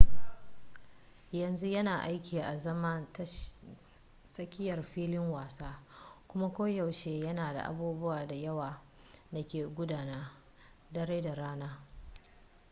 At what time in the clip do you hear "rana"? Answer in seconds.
11.35-11.81